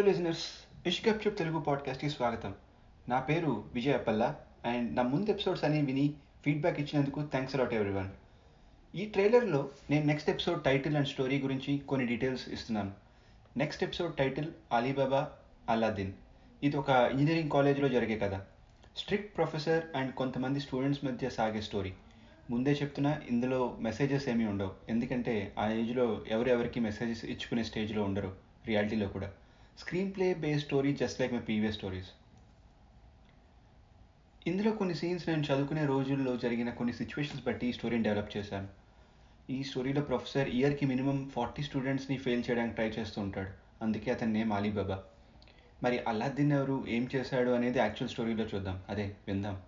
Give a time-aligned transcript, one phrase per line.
[0.00, 0.44] Listeners
[0.86, 2.54] ఇష్కప్షప్ Telugu పాడ్కాస్ట్కి స్వాగతం.
[3.08, 8.08] నా పేరు విజయ్ అప్పల్లా అండ్ నా ముందు ఎపిసోడ్స్ అని విని ఫీడ్బ్యాక్ ఇచ్చినందుకు థ్యాంక్స్ అలాట్ ఎవ్రీవన్
[8.94, 12.92] ఈ ట్రైలర్లో నేను next episode title and story గురించి కొన్ని డీటెయిల్స్ ఇస్తున్నాను.
[13.56, 15.30] Next episode title Alibaba
[15.68, 16.12] Aladdin
[16.62, 18.40] ఇది ఒక ఇంజనీరింగ్ కాలేజ్లో జరిగే కథ.
[18.96, 21.92] స్ట్రిక్ట్ ప్రొఫెసర్ అండ్ కొంతమంది స్టూడెంట్స్ మధ్య సాగే స్టోరీ
[22.50, 24.72] ముందే చెప్తున్నా ఇందులో మెసేజెస్ ఏమీ ఉండవు.
[24.88, 28.36] ఎందుకంటే ఆ ఏజ్లో ఎవరెవరికి మెసేజెస్ ఇచ్చుకునే స్టేజ్లో ఉండరు.
[28.66, 29.32] రియాలిటీలో కూడా.
[30.14, 32.06] Screenplay base story just like my previous stories
[34.46, 38.68] ఇందులో కొన్ని సీన్స్ నేను చదువుకునే రోజుల్లో జరిగిన కొన్ని సిచ్యువేషన్స్ బట్టి ఈ స్టోరీని డెవలప్ చేశాను.
[39.50, 43.50] ఈ స్టోరీలో ప్రొఫెసర్ ఇయర్కి మినిమం ఫార్టీ స్టూడెంట్స్ని ఫెయిల్ చేయడానికి ట్రై చేస్తూ ఉంటాడు.
[43.82, 45.02] అందుకే అతని నేమ్ అలీబాబా
[45.82, 48.82] మరి అల్లాదిన్ ఎవరు ఏం చేశాడు అనేది యాక్చువల్ స్టోరీలో చూద్దాం.
[48.88, 49.62] అదే విందాం.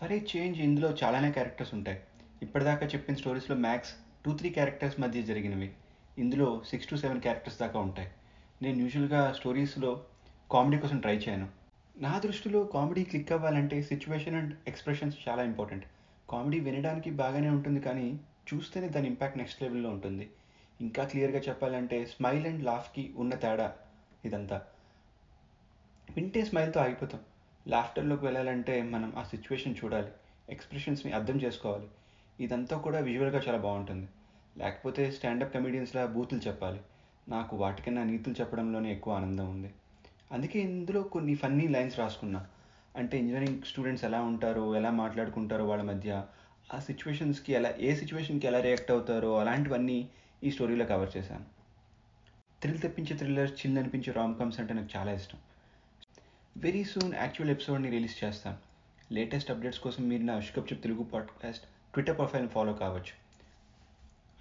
[0.00, 2.00] ఫర్ ఏ చేంజ్ ఇందులో చాలానే క్యారెక్టర్స్ ఉంటాయి.
[2.42, 3.92] ఇప్పటిదాకా చెప్పిన స్టోరీస్లో మ్యాక్స్
[4.24, 5.72] టూ త్రీ క్యారెక్టర్స్ మధ్య జరిగినవి.
[6.18, 8.10] ఇందులో సిక్స్ టు సెవెన్ క్యారెక్టర్స్ దాకా ఉంటాయి.
[8.62, 10.04] నేను యూజువల్గా స్టోరీస్లో
[10.52, 11.48] కామెడీ కోసం ట్రై చేయను.
[11.98, 15.84] నా దృష్టిలో కామెడీ క్లిక్ అవ్వాలంటే సిచ్యువేషన్ అండ్ ఎక్స్ప్రెషన్స్ చాలా ఇంపార్టెంట్
[16.30, 18.20] కామెడీ వినడానికి బాగానే ఉంటుంది కానీ
[18.54, 20.30] చూస్తేనే దాని ఇంపాక్ట్ నెక్స్ట్ లెవెల్లో ఉంటుంది.
[20.80, 23.72] ఇంకా క్లియర్గా చెప్పాలంటే స్మైల్ అండ్ లాఫ్కి ఉన్న తేడా
[24.24, 24.62] ఇదంతా.
[26.16, 27.20] వింటే స్మైల్తో ఆగిపోతాం.
[27.68, 30.08] లాఫ్టర్లోకి వెళ్ళాలంటే మనం ఆ సిచ్యువేషన్ చూడాలి.
[30.48, 31.88] ఎక్స్ప్రెషన్స్ని అర్థం చేసుకోవాలి.
[32.40, 34.08] ఇదంతా కూడా విజువల్గా చాలా బాగుంటుంది.
[34.58, 36.80] లేకపోతే స్టాండప్ కమెడియన్స్లా బూతులు చెప్పాలి.
[37.28, 39.74] నాకు వాటికన్నా నీతులు చెప్పడంలోనే ఎక్కువ ఆనందం ఉంది.
[40.32, 42.46] అందుకే ఇందులో కొన్ని ఫన్నీ లైన్స్ రాసుకున్నా.
[42.96, 46.24] అంటే ఇంజనీరింగ్ స్టూడెంట్స్ ఎలా ఉంటారో ఎలా మాట్లాడుకుంటారో వాళ్ళ మధ్య
[46.74, 50.08] ఆ సిచ్యువేషన్స్కి ఎలా ఏ సిచ్యువేషన్కి ఎలా రియాక్ట్ అవుతారో అలాంటివన్నీ
[50.44, 51.44] ఈ స్టోరీలో కవర్ చేశాను.
[52.62, 55.38] థ్రిల్ తెప్పించే థ్రిల్లర్ చిల్ అనిపించే రామ్ కామ్స్ అంటే నాకు చాలా ఇష్టం.
[56.56, 58.56] వెరీ సూన్ యాక్చువల్ ఎపిసోడ్ని రిలీజ్ చేస్తాను.
[59.14, 63.21] లేటెస్ట్ అప్డేట్స్ కోసం మీరు నా చెప్ తెలుగు పాడ్కాస్ట్ ట్విట్టర్ ప్రొఫైల్ని ఫాలో కావచ్చు.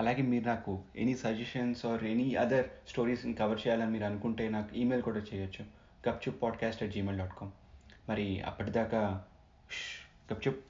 [0.00, 5.02] అలాగే మీరు నాకు any suggestions or any other స్టోరీస్ని cover చేయాలని మీరు అనుకుంటే నాకు ఈమెయిల్
[5.04, 5.64] కూడా చేయొచ్చు.
[6.08, 7.50] Gupchup podcast at Gmail dot com
[8.08, 9.24] మరి అప్పటిదాకా
[10.32, 10.69] గప్చుప్